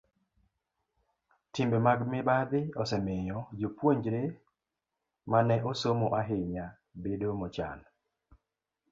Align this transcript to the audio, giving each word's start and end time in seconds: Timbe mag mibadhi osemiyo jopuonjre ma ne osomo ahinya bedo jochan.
Timbe 1.53 1.77
mag 1.85 1.99
mibadhi 2.11 2.61
osemiyo 2.81 3.37
jopuonjre 3.59 4.23
ma 5.29 5.39
ne 5.47 5.57
osomo 5.71 6.07
ahinya 6.19 6.65
bedo 7.03 7.29
jochan. 7.39 7.79